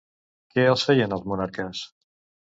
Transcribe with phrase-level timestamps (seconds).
[0.53, 1.83] Què els feien als monarques?